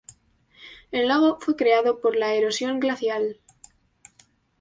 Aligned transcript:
El 0.91 1.09
lago 1.09 1.37
fue 1.39 1.55
creado 1.55 2.01
por 2.01 2.15
la 2.15 2.33
erosión 2.33 2.79
glacial. 2.79 3.37